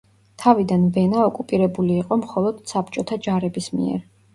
თავიდან 0.43 0.87
ვენა 0.95 1.21
ოკუპირებული 1.27 2.01
იყო 2.07 2.21
მხოლოდ 2.25 2.67
საბჭოთა 2.77 3.23
ჯარების 3.31 3.75
მიერ. 3.81 4.07